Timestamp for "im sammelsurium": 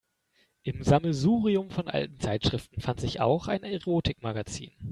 0.63-1.69